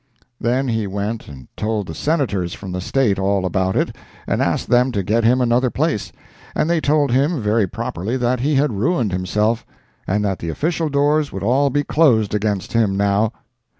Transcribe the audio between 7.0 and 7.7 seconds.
him very